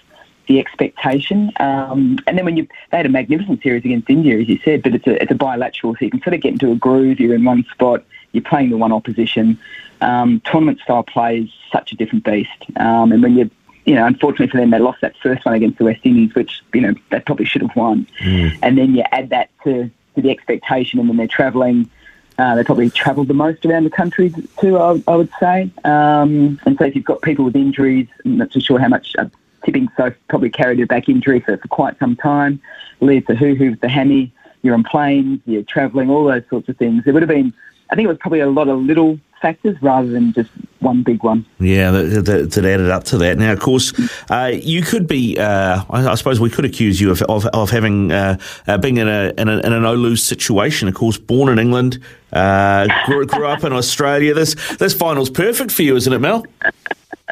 the 0.47 0.59
expectation. 0.59 1.51
Um, 1.59 2.17
and 2.27 2.37
then 2.37 2.45
when 2.45 2.57
you 2.57 2.67
they 2.91 2.97
had 2.97 3.05
a 3.05 3.09
magnificent 3.09 3.61
series 3.61 3.85
against 3.85 4.09
India, 4.09 4.39
as 4.39 4.49
you 4.49 4.59
said, 4.63 4.83
but 4.83 4.93
it's 4.93 5.07
a 5.07 5.21
it's 5.21 5.31
a 5.31 5.35
bilateral, 5.35 5.95
so 5.95 6.05
you 6.05 6.11
can 6.11 6.21
sort 6.21 6.33
of 6.33 6.41
get 6.41 6.53
into 6.53 6.71
a 6.71 6.75
groove. 6.75 7.19
You're 7.19 7.35
in 7.35 7.45
one 7.45 7.63
spot, 7.71 8.03
you're 8.33 8.43
playing 8.43 8.69
the 8.69 8.77
one 8.77 8.91
opposition. 8.91 9.57
Um, 10.01 10.41
tournament 10.41 10.79
style 10.81 11.03
play 11.03 11.39
is 11.39 11.49
such 11.71 11.93
a 11.93 11.95
different 11.95 12.25
beast, 12.25 12.49
um, 12.75 13.11
and 13.11 13.23
when 13.23 13.37
you 13.37 13.49
you 13.85 13.95
know, 13.95 14.05
unfortunately 14.05 14.47
for 14.47 14.57
them, 14.57 14.69
they 14.69 14.79
lost 14.79 15.01
that 15.01 15.13
first 15.21 15.45
one 15.45 15.55
against 15.55 15.77
the 15.77 15.83
West 15.83 16.01
Indies, 16.03 16.33
which 16.35 16.61
you 16.73 16.81
know 16.81 16.93
they 17.09 17.19
probably 17.19 17.45
should 17.45 17.61
have 17.61 17.75
won. 17.75 18.07
Mm. 18.21 18.57
And 18.61 18.77
then 18.77 18.95
you 18.95 19.03
add 19.11 19.29
that 19.29 19.49
to 19.63 19.89
to 20.15 20.21
the 20.21 20.29
expectation, 20.29 20.99
and 20.99 21.09
then 21.09 21.17
they're 21.17 21.27
travelling. 21.27 21.89
Uh, 22.37 22.55
they 22.55 22.63
probably 22.63 22.89
travelled 22.89 23.27
the 23.27 23.33
most 23.33 23.63
around 23.65 23.83
the 23.83 23.91
country 23.91 24.33
too, 24.59 24.77
I, 24.77 25.01
I 25.07 25.15
would 25.15 25.29
say. 25.39 25.69
Um, 25.83 26.59
and 26.65 26.75
so 26.77 26.85
if 26.85 26.95
you've 26.95 27.05
got 27.05 27.21
people 27.21 27.45
with 27.45 27.55
injuries, 27.55 28.07
I'm 28.25 28.37
not 28.37 28.51
too 28.51 28.59
sure 28.59 28.79
how 28.79 28.87
much 28.87 29.15
uh, 29.19 29.25
tipping 29.63 29.87
so 29.95 30.11
probably 30.29 30.49
carried 30.49 30.79
a 30.79 30.87
back 30.87 31.09
injury 31.09 31.39
for, 31.41 31.57
for 31.57 31.67
quite 31.67 31.97
some 31.99 32.15
time. 32.15 32.59
Lea 33.01 33.21
Tahuhu 33.21 33.71
with 33.71 33.81
the 33.81 33.89
hammy, 33.89 34.31
you're 34.63 34.73
on 34.73 34.83
planes, 34.83 35.41
you're 35.45 35.63
travelling, 35.63 36.09
all 36.09 36.25
those 36.25 36.43
sorts 36.49 36.69
of 36.69 36.77
things. 36.77 37.03
It 37.05 37.11
would 37.11 37.21
have 37.21 37.29
been, 37.29 37.53
I 37.93 37.95
think 37.95 38.05
it 38.05 38.09
was 38.09 38.17
probably 38.17 38.39
a 38.39 38.49
lot 38.49 38.69
of 38.69 38.79
little 38.79 39.19
factors 39.39 39.77
rather 39.83 40.07
than 40.07 40.33
just 40.33 40.49
one 40.79 41.03
big 41.03 41.21
one. 41.21 41.45
Yeah, 41.59 41.91
that, 41.91 42.25
that, 42.25 42.51
that 42.51 42.65
added 42.65 42.89
up 42.89 43.03
to 43.05 43.19
that. 43.19 43.37
Now, 43.37 43.53
of 43.53 43.59
course, 43.59 43.93
uh, 44.31 44.51
you 44.51 44.81
could 44.81 45.05
be. 45.05 45.37
Uh, 45.37 45.83
I, 45.91 46.07
I, 46.07 46.15
suppose 46.15 46.39
we 46.39 46.49
could 46.49 46.65
accuse 46.65 46.99
you 46.99 47.11
of 47.11 47.21
of, 47.23 47.45
of 47.45 47.69
having 47.69 48.11
uh, 48.11 48.39
uh 48.65 48.79
being 48.79 48.97
in 48.97 49.07
a, 49.07 49.31
in 49.37 49.47
a 49.47 49.59
in 49.59 49.73
a 49.73 49.79
no 49.79 49.93
lose 49.93 50.23
situation. 50.23 50.87
Of 50.87 50.95
course, 50.95 51.19
born 51.19 51.49
in 51.49 51.59
England, 51.59 51.99
uh, 52.31 52.87
grew, 53.05 53.27
grew 53.27 53.45
up 53.45 53.63
in 53.63 53.73
Australia. 53.73 54.33
This 54.33 54.55
this 54.77 54.95
final's 54.95 55.29
perfect 55.29 55.69
for 55.69 55.83
you, 55.83 55.95
isn't 55.95 56.11
it, 56.11 56.19
Mel? 56.19 56.47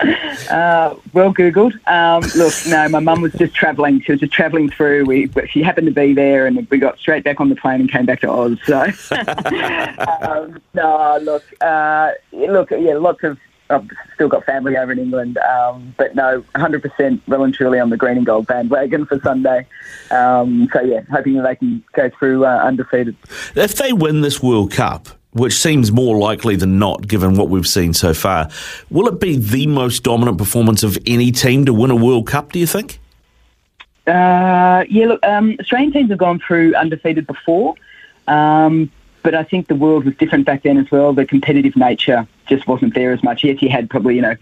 Uh, 0.50 0.96
well 1.14 1.34
googled. 1.34 1.74
Um, 1.88 2.24
look, 2.36 2.54
no, 2.68 2.90
my 2.90 3.00
mum 3.00 3.22
was 3.22 3.32
just 3.34 3.54
travelling. 3.54 4.02
She 4.02 4.12
was 4.12 4.20
just 4.20 4.34
travelling 4.34 4.70
through. 4.70 5.06
We 5.06 5.32
she 5.50 5.62
happened 5.62 5.88
to 5.88 5.94
be 5.94 6.14
there, 6.14 6.46
and 6.46 6.68
we 6.70 6.78
got 6.78 7.00
straight 7.00 7.24
back 7.24 7.40
on 7.40 7.48
the 7.48 7.56
plane 7.56 7.80
and 7.80 7.90
came 7.90 8.06
back 8.06 8.20
to 8.22 8.30
Oz. 8.30 8.58
So, 8.66 8.82
um, 10.22 10.60
no, 10.74 11.20
look, 11.22 11.44
uh, 11.62 12.12
look, 12.34 12.72
yeah, 12.72 12.96
lots 12.96 13.24
of. 13.24 13.38
I've 13.70 13.88
still 14.16 14.28
got 14.28 14.44
family 14.44 14.76
over 14.76 14.92
in 14.92 15.00
England, 15.00 15.38
um, 15.38 15.96
but 15.98 16.14
no, 16.14 16.44
100% 16.56 17.22
well 17.28 17.44
and 17.46 17.54
truly 17.54 17.80
on 17.80 17.90
the 17.90 17.96
green 17.96 18.18
and 18.18 18.26
gold 18.26 18.48
bandwagon 18.48 19.06
for 19.06 19.18
Sunday. 19.22 19.66
Um, 20.10 20.68
so 20.74 20.82
yeah, 20.82 21.04
hoping 21.10 21.36
that 21.36 21.44
they 21.44 21.56
can 21.56 21.82
go 21.94 22.10
through 22.20 22.46
uh, 22.46 22.58
undefeated. 22.58 23.16
If 23.56 23.76
they 23.76 23.94
win 23.94 24.20
this 24.20 24.44
World 24.44 24.74
Cup, 24.74 25.08
which 25.34 25.54
seems 25.54 25.92
more 25.92 26.18
likely 26.18 26.56
than 26.56 26.78
not 26.78 27.08
given 27.08 27.36
what 27.36 27.50
we've 27.50 27.68
seen 27.68 27.94
so 27.94 28.14
far. 28.14 28.50
Will 28.90 29.08
it 29.08 29.20
be 29.20 29.38
the 29.38 29.68
most 29.68 30.04
dominant 30.04 30.38
performance 30.38 30.84
of 30.84 30.98
any 31.06 31.32
team 31.32 31.66
to 31.66 31.74
win 31.74 31.92
a 31.92 31.96
World 31.96 32.28
Cup, 32.28 32.52
do 32.52 32.60
you 32.60 32.68
think? 32.68 33.00
Uh, 34.08 34.84
yeah, 34.90 35.06
look, 35.06 35.26
um, 35.26 35.56
Australian 35.60 35.94
teams 35.94 36.10
have 36.10 36.18
gone 36.18 36.40
through 36.40 36.74
undefeated 36.76 37.28
before, 37.28 37.76
um, 38.28 38.92
but 39.24 39.36
I 39.36 39.44
think 39.44 39.68
the 39.68 39.76
world 39.76 40.06
was 40.06 40.16
different 40.16 40.46
back 40.46 40.64
then 40.64 40.78
as 40.78 40.90
well. 40.92 41.14
The 41.14 41.26
competitive 41.26 41.76
nature 41.76 42.28
just 42.48 42.68
wasn't 42.68 42.96
there 42.96 43.14
as 43.14 43.24
much. 43.24 43.44
Yes, 43.44 43.62
you 43.62 43.70
had 43.70 43.90
probably, 43.90 44.16
you 44.16 44.22
know, 44.22 44.36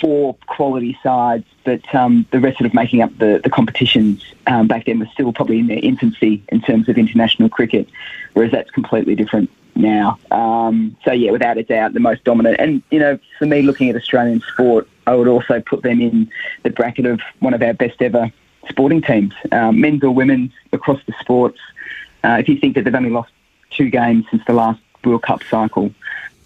four 0.00 0.36
quality 0.46 0.96
sides, 1.02 1.44
but 1.64 1.92
um, 1.94 2.26
the 2.30 2.40
rest 2.40 2.60
of 2.60 2.72
making 2.72 3.02
up 3.02 3.16
the, 3.18 3.40
the 3.42 3.50
competitions 3.50 4.24
um, 4.46 4.68
back 4.68 4.86
then 4.86 5.00
was 5.00 5.08
still 5.10 5.32
probably 5.32 5.58
in 5.58 5.66
their 5.66 5.78
infancy 5.78 6.42
in 6.48 6.60
terms 6.60 6.88
of 6.88 6.96
international 6.96 7.48
cricket, 7.48 7.88
whereas 8.32 8.52
that's 8.52 8.70
completely 8.70 9.16
different 9.16 9.50
now. 9.76 10.18
Um, 10.30 10.96
so 11.04 11.12
yeah, 11.12 11.30
without 11.30 11.58
a 11.58 11.62
doubt, 11.62 11.94
the 11.94 12.00
most 12.00 12.24
dominant. 12.24 12.56
And 12.58 12.82
you 12.90 12.98
know, 12.98 13.18
for 13.38 13.46
me, 13.46 13.62
looking 13.62 13.90
at 13.90 13.96
Australian 13.96 14.40
sport, 14.40 14.88
I 15.06 15.14
would 15.14 15.28
also 15.28 15.60
put 15.60 15.82
them 15.82 16.00
in 16.00 16.30
the 16.62 16.70
bracket 16.70 17.06
of 17.06 17.20
one 17.40 17.54
of 17.54 17.62
our 17.62 17.74
best 17.74 18.00
ever 18.00 18.30
sporting 18.68 19.02
teams, 19.02 19.34
um, 19.52 19.80
men's 19.80 20.02
or 20.02 20.10
women's 20.10 20.52
across 20.72 21.00
the 21.06 21.14
sports. 21.20 21.58
Uh, 22.22 22.38
if 22.40 22.48
you 22.48 22.56
think 22.58 22.74
that 22.74 22.84
they've 22.84 22.94
only 22.94 23.10
lost 23.10 23.30
two 23.70 23.90
games 23.90 24.24
since 24.30 24.42
the 24.46 24.52
last 24.52 24.80
World 25.04 25.22
Cup 25.22 25.42
cycle, 25.50 25.92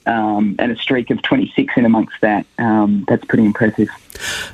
um, 0.09 0.57
and 0.59 0.73
a 0.73 0.77
streak 0.77 1.11
of 1.11 1.21
26 1.23 1.75
in 1.77 1.85
amongst 1.85 2.21
that. 2.23 2.47
Um, 2.59 3.05
that's 3.07 3.25
pretty 3.27 3.45
impressive. 3.45 3.89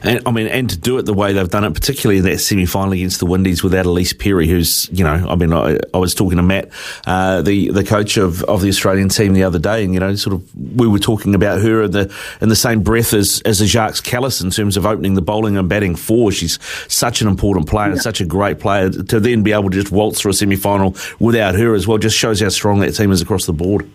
And 0.03 0.21
I 0.27 0.31
mean, 0.31 0.49
and 0.49 0.69
to 0.69 0.77
do 0.77 0.99
it 0.99 1.03
the 1.03 1.15
way 1.15 1.33
they've 1.33 1.49
done 1.49 1.65
it, 1.65 1.73
particularly 1.73 2.19
in 2.19 2.25
that 2.25 2.41
semi 2.41 2.67
final 2.67 2.93
against 2.93 3.21
the 3.21 3.27
Windies 3.27 3.63
without 3.63 3.87
Ellyse 3.87 4.19
Perry, 4.19 4.47
who's, 4.49 4.91
you 4.93 5.05
know, 5.05 5.27
I 5.29 5.37
mean, 5.37 5.53
I, 5.53 5.79
I 5.95 5.99
was 5.99 6.15
talking 6.15 6.37
to 6.37 6.43
Matt, 6.43 6.71
uh, 7.07 7.41
the, 7.41 7.71
the 7.71 7.85
coach 7.85 8.17
of, 8.17 8.43
of 8.45 8.61
the 8.61 8.69
Australian 8.69 9.09
team 9.09 9.33
the 9.33 9.45
other 9.45 9.59
day, 9.59 9.85
and, 9.85 9.95
you 9.95 10.01
know, 10.01 10.15
sort 10.17 10.35
of, 10.35 10.77
we 10.77 10.87
were 10.87 10.99
talking 10.99 11.35
about 11.35 11.63
her 11.63 11.85
in 11.85 11.93
the, 11.93 12.15
in 12.41 12.49
the 12.49 12.57
same 12.57 12.83
breath 12.83 13.15
as, 13.15 13.41
as 13.43 13.61
a 13.61 13.67
Jacques 13.67 14.03
Kallis 14.03 14.43
in 14.43 14.51
terms 14.51 14.77
of 14.77 14.85
opening 14.85 15.15
the 15.15 15.23
bowling 15.23 15.57
and 15.57 15.69
batting 15.69 15.95
four. 15.95 16.33
She's 16.33 16.59
such 16.89 17.23
an 17.23 17.29
important 17.29 17.69
player 17.69 17.87
yeah. 17.87 17.93
and 17.93 18.03
such 18.03 18.21
a 18.21 18.27
great 18.27 18.59
player 18.59 18.91
to 18.91 19.21
then 19.21 19.43
be 19.43 19.53
able 19.53 19.71
to 19.71 19.81
just 19.81 19.93
waltz 19.93 20.21
through 20.21 20.33
a 20.33 20.35
semi 20.35 20.57
final 20.57 20.97
without 21.21 21.55
her 21.55 21.75
as 21.75 21.87
well 21.87 21.99
just 21.99 22.17
shows 22.17 22.41
how 22.41 22.49
strong 22.49 22.81
that 22.81 22.93
team 22.93 23.13
is 23.13 23.23
across 23.23 23.47
the 23.47 23.53
board. 23.53 23.89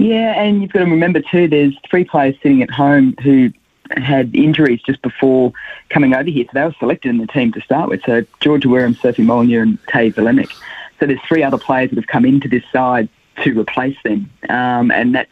Yeah, 0.00 0.40
and 0.40 0.62
you've 0.62 0.72
got 0.72 0.78
to 0.78 0.86
remember 0.86 1.20
too, 1.20 1.46
there's 1.46 1.74
three 1.88 2.04
players 2.04 2.34
sitting 2.42 2.62
at 2.62 2.70
home 2.70 3.14
who 3.22 3.52
had 3.90 4.34
injuries 4.34 4.80
just 4.80 5.02
before 5.02 5.52
coming 5.90 6.14
over 6.14 6.30
here, 6.30 6.46
so 6.46 6.50
they 6.54 6.64
were 6.64 6.74
selected 6.78 7.10
in 7.10 7.18
the 7.18 7.26
team 7.26 7.52
to 7.52 7.60
start 7.60 7.90
with. 7.90 8.02
So 8.06 8.24
Georgia 8.40 8.70
Wareham, 8.70 8.94
Sophie 8.94 9.22
Molineux, 9.22 9.60
and 9.60 9.78
Tay 9.88 10.10
Vlaeminck. 10.10 10.52
So 10.98 11.06
there's 11.06 11.20
three 11.28 11.42
other 11.42 11.58
players 11.58 11.90
that 11.90 11.96
have 11.96 12.06
come 12.06 12.24
into 12.24 12.48
this 12.48 12.64
side 12.72 13.10
to 13.42 13.58
replace 13.58 13.96
them, 14.02 14.30
um, 14.48 14.90
and 14.90 15.14
that 15.14 15.28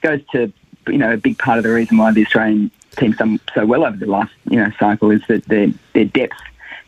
goes 0.00 0.20
to 0.32 0.52
you 0.88 0.98
know 0.98 1.12
a 1.12 1.16
big 1.16 1.38
part 1.38 1.58
of 1.58 1.64
the 1.64 1.70
reason 1.70 1.96
why 1.96 2.10
the 2.10 2.24
Australian 2.24 2.72
team's 2.96 3.16
done 3.16 3.38
so 3.54 3.64
well 3.64 3.84
over 3.84 3.96
the 3.96 4.06
last 4.06 4.32
you 4.48 4.56
know 4.56 4.72
cycle 4.80 5.12
is 5.12 5.22
that 5.28 5.44
their 5.44 5.68
their 5.92 6.06
depth 6.06 6.38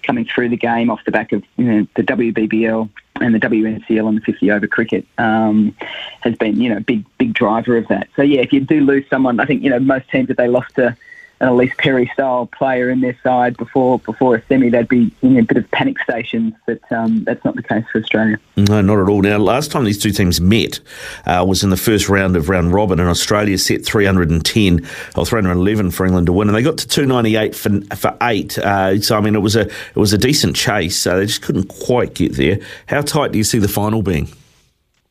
coming 0.02 0.24
through 0.24 0.48
the 0.48 0.56
game 0.56 0.90
off 0.90 1.04
the 1.04 1.12
back 1.12 1.30
of 1.30 1.44
you 1.56 1.64
know 1.64 1.86
the 1.94 2.02
WBBL 2.02 2.88
and 3.22 3.34
the 3.34 3.40
WNCL 3.40 4.08
and 4.08 4.16
the 4.18 4.22
50 4.22 4.50
over 4.50 4.66
cricket 4.66 5.06
um, 5.18 5.74
has 6.20 6.34
been 6.36 6.60
you 6.60 6.68
know 6.72 6.80
big 6.80 7.04
big 7.18 7.34
driver 7.34 7.76
of 7.76 7.88
that. 7.88 8.08
So 8.16 8.22
yeah, 8.22 8.40
if 8.40 8.52
you 8.52 8.60
do 8.60 8.80
lose 8.80 9.04
someone, 9.08 9.40
I 9.40 9.46
think 9.46 9.62
you 9.62 9.70
know 9.70 9.78
most 9.78 10.08
teams 10.10 10.30
if 10.30 10.36
they 10.36 10.48
lost 10.48 10.74
to 10.76 10.96
an 11.42 11.48
Ellyse 11.48 11.76
Perry 11.76 12.10
style 12.14 12.46
player 12.46 12.88
in 12.88 13.00
their 13.00 13.18
side 13.22 13.56
before 13.56 13.98
before 13.98 14.36
a 14.36 14.46
semi, 14.46 14.70
they'd 14.70 14.88
be 14.88 15.12
in 15.22 15.38
a 15.38 15.42
bit 15.42 15.56
of 15.56 15.70
panic 15.72 15.98
stations. 16.00 16.54
But 16.66 16.80
um, 16.92 17.24
that's 17.24 17.44
not 17.44 17.56
the 17.56 17.62
case 17.62 17.84
for 17.90 18.00
Australia. 18.00 18.38
No, 18.56 18.80
not 18.80 18.98
at 19.00 19.08
all. 19.08 19.22
Now, 19.22 19.38
last 19.38 19.70
time 19.70 19.84
these 19.84 20.00
two 20.00 20.12
teams 20.12 20.40
met 20.40 20.80
uh, 21.26 21.44
was 21.46 21.64
in 21.64 21.70
the 21.70 21.76
first 21.76 22.08
round 22.08 22.36
of 22.36 22.48
round 22.48 22.72
robin, 22.72 23.00
and 23.00 23.08
Australia 23.08 23.58
set 23.58 23.84
310 23.84 24.86
or 25.16 25.26
311 25.26 25.90
for 25.90 26.06
England 26.06 26.26
to 26.26 26.32
win, 26.32 26.48
and 26.48 26.56
they 26.56 26.62
got 26.62 26.78
to 26.78 26.88
298 26.88 27.54
for 27.54 27.96
for 27.96 28.16
eight. 28.22 28.56
Uh, 28.58 29.00
so 29.00 29.16
I 29.16 29.20
mean, 29.20 29.34
it 29.34 29.40
was 29.40 29.56
a 29.56 29.62
it 29.62 29.96
was 29.96 30.12
a 30.12 30.18
decent 30.18 30.56
chase. 30.56 30.96
So 30.96 31.18
they 31.18 31.26
just 31.26 31.42
couldn't 31.42 31.68
quite 31.68 32.14
get 32.14 32.36
there. 32.36 32.58
How 32.86 33.02
tight 33.02 33.32
do 33.32 33.38
you 33.38 33.44
see 33.44 33.58
the 33.58 33.68
final 33.68 34.02
being? 34.02 34.28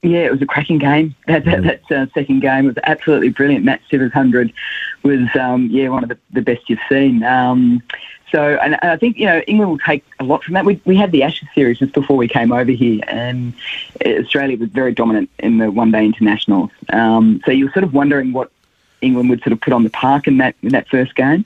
Yeah, 0.03 0.21
it 0.21 0.31
was 0.31 0.41
a 0.41 0.47
cracking 0.47 0.79
game. 0.79 1.15
That, 1.27 1.45
that, 1.45 1.63
that 1.63 1.91
uh, 1.91 2.05
second 2.13 2.39
game 2.39 2.65
was 2.65 2.75
absolutely 2.83 3.29
brilliant. 3.29 3.65
Nat 3.65 3.81
Sciver's 3.89 4.13
100 4.13 4.51
was, 5.03 5.27
um, 5.39 5.67
yeah, 5.69 5.89
one 5.89 6.03
of 6.03 6.09
the, 6.09 6.17
the 6.31 6.41
best 6.41 6.69
you've 6.69 6.79
seen. 6.89 7.23
Um, 7.23 7.83
so, 8.31 8.57
and, 8.61 8.77
and, 8.81 8.91
I 8.91 8.97
think, 8.97 9.17
you 9.17 9.27
know, 9.27 9.39
England 9.41 9.69
will 9.71 9.77
take 9.77 10.03
a 10.19 10.23
lot 10.23 10.43
from 10.43 10.55
that. 10.55 10.65
We, 10.65 10.81
we 10.85 10.95
had 10.95 11.11
the 11.11 11.21
Ashes 11.21 11.49
series 11.53 11.79
just 11.79 11.93
before 11.93 12.17
we 12.17 12.27
came 12.27 12.51
over 12.51 12.71
here, 12.71 13.01
and 13.07 13.53
Australia 14.03 14.57
was 14.57 14.69
very 14.69 14.93
dominant 14.93 15.29
in 15.37 15.59
the 15.59 15.69
one 15.69 15.91
day 15.91 16.05
internationals. 16.05 16.71
Um, 16.91 17.41
so 17.45 17.51
you 17.51 17.65
were 17.65 17.71
sort 17.71 17.83
of 17.83 17.93
wondering 17.93 18.33
what 18.33 18.51
England 19.01 19.29
would 19.29 19.41
sort 19.41 19.53
of 19.53 19.61
put 19.61 19.73
on 19.73 19.83
the 19.83 19.89
park 19.89 20.27
in 20.27 20.37
that 20.37 20.55
in 20.61 20.69
that 20.69 20.87
first 20.87 21.15
game. 21.15 21.45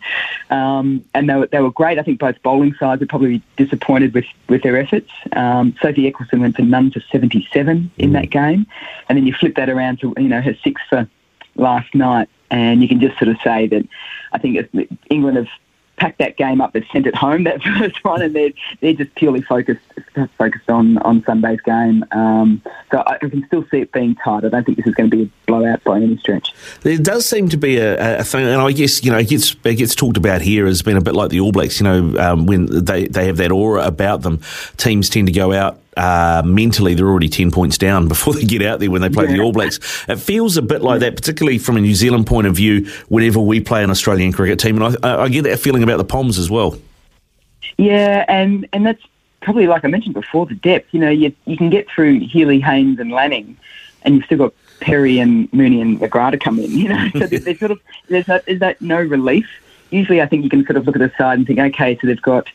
Um, 0.49 1.03
and 1.13 1.29
they 1.29 1.35
were, 1.35 1.47
they 1.47 1.59
were 1.59 1.71
great. 1.71 1.97
I 1.97 2.03
think 2.03 2.19
both 2.19 2.41
bowling 2.43 2.73
sides 2.75 3.01
were 3.01 3.07
probably 3.07 3.41
disappointed 3.57 4.13
with, 4.13 4.25
with 4.47 4.63
their 4.63 4.77
efforts. 4.77 5.09
Um, 5.33 5.75
Sophie 5.81 6.11
Ecclestone 6.11 6.41
went 6.41 6.55
for 6.55 6.61
none 6.61 6.91
for 6.91 6.99
77 7.11 7.91
in 7.97 8.13
that 8.13 8.29
game. 8.29 8.67
And 9.09 9.17
then 9.17 9.25
you 9.25 9.33
flip 9.33 9.55
that 9.55 9.69
around 9.69 9.99
to, 10.01 10.13
you 10.17 10.27
know, 10.27 10.41
her 10.41 10.55
six 10.63 10.81
for 10.89 11.07
last 11.55 11.93
night. 11.95 12.29
And 12.51 12.81
you 12.81 12.87
can 12.87 12.99
just 12.99 13.17
sort 13.17 13.29
of 13.29 13.37
say 13.43 13.67
that 13.67 13.87
I 14.31 14.37
think 14.37 14.69
England 15.09 15.37
have 15.37 15.47
packed 15.97 16.19
that 16.19 16.37
game 16.37 16.61
up. 16.61 16.73
They've 16.73 16.85
sent 16.91 17.07
it 17.07 17.15
home 17.15 17.43
that 17.45 17.61
first 17.79 18.03
one, 18.03 18.21
and 18.21 18.35
they're 18.35 18.51
they're 18.81 18.93
just 18.93 19.13
purely 19.15 19.41
focused 19.41 19.81
focused 20.37 20.69
on 20.69 20.97
on 20.99 21.23
Sunday's 21.23 21.61
game. 21.61 22.05
Um, 22.11 22.61
so 22.91 23.03
I, 23.05 23.17
can 23.17 23.45
still 23.47 23.65
see 23.69 23.79
it 23.79 23.91
being 23.91 24.15
tight. 24.15 24.45
I 24.45 24.49
don't 24.49 24.63
think 24.65 24.77
this 24.77 24.87
is 24.87 24.95
going 24.95 25.09
to 25.09 25.17
be 25.17 25.23
a 25.23 25.29
blowout 25.47 25.83
by 25.83 25.97
any 25.97 26.17
stretch. 26.17 26.53
There 26.81 26.97
does 26.97 27.25
seem 27.25 27.49
to 27.49 27.57
be 27.57 27.77
a, 27.77 28.19
a 28.19 28.23
thing, 28.23 28.45
and 28.45 28.61
I 28.61 28.71
guess 28.71 29.03
you 29.03 29.11
know 29.11 29.17
it 29.17 29.29
gets 29.29 29.55
it 29.63 29.75
gets 29.75 29.95
talked 29.95 30.17
about 30.17 30.41
here 30.41 30.67
as 30.67 30.81
being 30.81 30.97
a 30.97 31.01
bit 31.01 31.15
like 31.15 31.29
the 31.29 31.39
All 31.39 31.51
Blacks. 31.51 31.79
You 31.79 31.85
know, 31.85 32.17
um, 32.19 32.45
when 32.45 32.67
they 32.85 33.07
they 33.07 33.25
have 33.27 33.37
that 33.37 33.51
aura 33.51 33.85
about 33.85 34.21
them, 34.21 34.41
teams 34.77 35.09
tend 35.09 35.27
to 35.27 35.33
go 35.33 35.53
out 35.53 35.79
uh, 35.97 36.41
mentally 36.45 36.93
they're 36.93 37.07
already 37.07 37.29
10 37.29 37.51
points 37.51 37.77
down 37.77 38.07
before 38.09 38.33
they 38.33 38.43
get 38.43 38.61
out 38.61 38.79
there 38.79 38.91
when 38.91 39.01
they 39.01 39.09
play 39.09 39.25
yeah. 39.25 39.33
the 39.33 39.39
All 39.41 39.51
Blacks. 39.51 39.79
It 40.07 40.17
feels 40.17 40.57
a 40.57 40.61
bit 40.61 40.81
like 40.81 40.99
that, 41.01 41.15
particularly 41.15 41.57
from 41.57 41.77
a 41.77 41.81
New 41.81 41.95
Zealand 41.95 42.27
point 42.27 42.47
of 42.47 42.55
view, 42.55 42.89
whenever 43.07 43.39
we 43.39 43.59
play 43.59 43.83
an 43.83 43.89
Australian 43.89 44.31
cricket 44.31 44.59
team. 44.59 44.81
And 44.81 44.97
I, 45.03 45.23
I 45.23 45.29
get 45.29 45.43
that 45.43 45.59
feeling 45.59 45.83
about 45.83 45.97
the 45.97 46.05
Poms 46.05 46.37
as 46.37 46.49
well. 46.49 46.77
Yeah, 47.77 48.25
and, 48.27 48.67
and 48.73 48.85
that's 48.85 49.01
probably, 49.41 49.67
like 49.67 49.83
I 49.83 49.87
mentioned 49.87 50.13
before, 50.13 50.45
the 50.45 50.55
depth. 50.55 50.93
You 50.93 50.99
know, 50.99 51.09
you, 51.09 51.33
you 51.45 51.57
can 51.57 51.69
get 51.69 51.89
through 51.89 52.19
Healy, 52.19 52.59
Haynes, 52.59 52.99
and 52.99 53.11
Lanning, 53.11 53.57
and 54.03 54.15
you've 54.15 54.25
still 54.25 54.37
got 54.37 54.53
Perry 54.79 55.19
and 55.19 55.51
Mooney 55.53 55.81
and 55.81 55.99
McGrath 55.99 56.39
come 56.41 56.59
in, 56.59 56.71
you 56.77 56.89
know. 56.89 57.09
So 57.13 57.27
there's 57.27 57.59
sort 57.59 57.71
of, 57.71 57.79
there's 58.07 58.25
that, 58.25 58.43
is 58.47 58.59
that 58.59 58.81
no 58.81 59.01
relief. 59.01 59.47
Usually 59.91 60.21
I 60.21 60.25
think 60.25 60.43
you 60.43 60.49
can 60.49 60.65
sort 60.65 60.77
of 60.77 60.85
look 60.85 60.95
at 60.95 60.99
the 60.99 61.11
side 61.17 61.37
and 61.37 61.47
think, 61.47 61.59
okay, 61.59 61.97
so 62.01 62.07
they've 62.07 62.21
got 62.21 62.47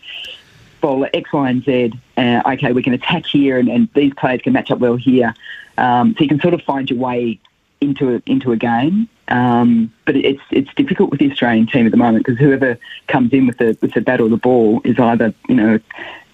bowler 0.81 1.11
X, 1.15 1.33
Y, 1.33 1.51
and 1.51 1.65
Z. 1.65 1.93
Uh, 2.17 2.43
okay, 2.47 2.73
we 2.73 2.83
can 2.83 2.93
attack 2.93 3.27
here, 3.27 3.59
and, 3.59 3.69
and, 3.69 3.89
these 3.95 4.13
players 4.15 4.41
can 4.43 4.53
match 4.53 4.71
up 4.71 4.79
well 4.79 4.97
here. 4.97 5.35
Um, 5.79 6.15
so 6.17 6.23
you 6.23 6.29
can 6.29 6.41
sort 6.41 6.55
of 6.55 6.63
find 6.63 6.91
your 6.91 6.99
way 6.99 7.39
into 7.81 8.17
a, 8.17 8.23
into 8.27 8.53
a 8.53 8.57
game. 8.57 9.09
Um, 9.29 9.93
but 10.07 10.17
it's 10.17 10.43
it's 10.51 10.73
difficult 10.75 11.11
with 11.11 11.21
the 11.21 11.31
Australian 11.31 11.67
team 11.67 11.87
at 11.87 11.93
the 11.93 11.99
moment 11.99 12.25
because 12.25 12.39
whoever 12.39 12.79
comes 13.07 13.33
in 13.33 13.47
with 13.47 13.59
the 13.59 13.79
with 13.81 13.95
the 13.95 14.01
bat 14.01 14.21
or 14.21 14.29
the 14.29 14.37
ball 14.37 14.81
is 14.85 14.99
either 14.99 15.33
you 15.49 15.55
know 15.55 15.79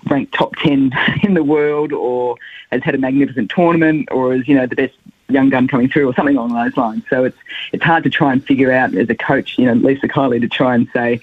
ranked 0.06 0.32
top 0.32 0.56
ten 0.56 0.92
in 1.22 1.34
the 1.34 1.44
world 1.44 1.92
or 1.92 2.36
has 2.72 2.82
had 2.82 2.94
a 2.94 2.98
magnificent 2.98 3.50
tournament 3.50 4.08
or 4.10 4.34
is 4.34 4.48
you 4.48 4.54
know 4.54 4.66
the 4.66 4.76
best 4.76 4.94
young 5.28 5.50
gun 5.50 5.68
coming 5.68 5.88
through 5.88 6.08
or 6.08 6.14
something 6.14 6.36
along 6.36 6.54
those 6.54 6.76
lines. 6.76 7.04
So 7.10 7.24
it's 7.24 7.36
it's 7.72 7.84
hard 7.84 8.04
to 8.04 8.10
try 8.10 8.32
and 8.32 8.44
figure 8.44 8.72
out 8.72 8.94
as 8.94 9.10
a 9.10 9.14
coach, 9.14 9.58
you 9.58 9.66
know, 9.66 9.74
Lisa 9.74 10.08
Keightley 10.08 10.40
to 10.40 10.48
try 10.48 10.74
and 10.74 10.88
say 10.92 11.20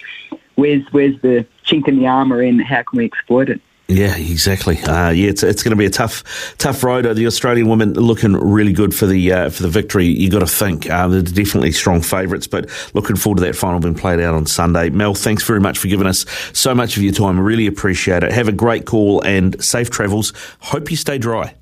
where's 0.55 0.83
where's 0.91 1.19
the 1.21 1.45
chink 1.65 1.87
in 1.87 1.97
the 1.97 2.07
armour 2.07 2.41
in? 2.41 2.59
How 2.59 2.83
can 2.83 2.97
we 2.97 3.05
exploit 3.05 3.49
it? 3.49 3.61
Yeah, 3.89 4.15
exactly. 4.15 4.79
Uh, 4.79 5.09
yeah, 5.09 5.29
it's, 5.29 5.43
it's 5.43 5.61
going 5.61 5.71
to 5.71 5.75
be 5.75 5.85
a 5.85 5.89
tough, 5.89 6.55
tough 6.57 6.83
road. 6.83 7.03
The 7.03 7.27
Australian 7.27 7.67
women 7.67 7.93
looking 7.93 8.33
really 8.33 8.71
good 8.71 8.95
for 8.95 9.05
the 9.05 9.31
uh, 9.31 9.49
for 9.49 9.63
the 9.63 9.69
victory. 9.69 10.05
You 10.05 10.29
got 10.29 10.39
to 10.39 10.47
think 10.47 10.89
uh, 10.89 11.07
they're 11.09 11.21
definitely 11.21 11.73
strong 11.73 12.01
favourites, 12.01 12.47
but 12.47 12.69
looking 12.93 13.17
forward 13.17 13.37
to 13.37 13.45
that 13.45 13.55
final 13.55 13.81
being 13.81 13.93
played 13.93 14.21
out 14.21 14.35
on 14.35 14.45
Sunday. 14.45 14.89
Mel, 14.89 15.13
thanks 15.13 15.43
very 15.43 15.59
much 15.59 15.77
for 15.77 15.89
giving 15.89 16.07
us 16.07 16.25
so 16.53 16.73
much 16.73 16.95
of 16.95 17.03
your 17.03 17.13
time. 17.13 17.39
Really 17.39 17.67
appreciate 17.67 18.23
it. 18.23 18.31
Have 18.31 18.47
a 18.47 18.53
great 18.53 18.85
call 18.85 19.21
and 19.21 19.61
safe 19.61 19.89
travels. 19.89 20.31
Hope 20.59 20.89
you 20.89 20.97
stay 20.97 21.17
dry. 21.17 21.53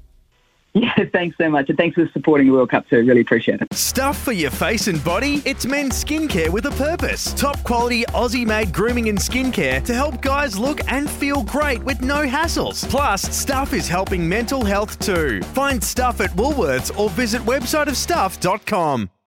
Yeah, 0.81 1.03
thanks 1.11 1.37
so 1.37 1.49
much. 1.49 1.67
And 1.69 1.77
thanks 1.77 1.95
for 1.95 2.09
supporting 2.13 2.47
the 2.47 2.53
World 2.53 2.69
Cup 2.69 2.87
too. 2.89 3.05
Really 3.05 3.21
appreciate 3.21 3.61
it. 3.61 3.67
Stuff 3.73 4.17
for 4.17 4.31
your 4.31 4.51
face 4.51 4.87
and 4.87 5.03
body? 5.03 5.41
It's 5.45 5.65
men's 5.65 6.01
skincare 6.01 6.49
with 6.49 6.65
a 6.65 6.71
purpose. 6.71 7.33
Top 7.33 7.61
quality 7.63 8.03
Aussie 8.05 8.47
made 8.47 8.73
grooming 8.73 9.09
and 9.09 9.17
skincare 9.17 9.83
to 9.83 9.93
help 9.93 10.21
guys 10.21 10.57
look 10.57 10.79
and 10.89 11.09
feel 11.09 11.43
great 11.43 11.83
with 11.83 12.01
no 12.01 12.25
hassles. 12.25 12.89
Plus, 12.89 13.21
Stuff 13.21 13.73
is 13.73 13.87
helping 13.87 14.27
mental 14.27 14.63
health 14.63 14.97
too. 14.99 15.41
Find 15.53 15.83
Stuff 15.83 16.21
at 16.21 16.29
Woolworths 16.31 16.97
or 16.97 17.09
visit 17.09 17.41
websiteofstuff.com. 17.41 19.11